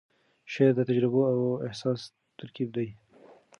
[0.51, 2.01] شعر د تجربو او احساس
[2.39, 2.87] ترکیب دی.